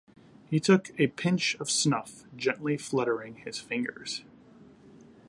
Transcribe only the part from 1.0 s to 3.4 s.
pinch of snuff, gently fluttering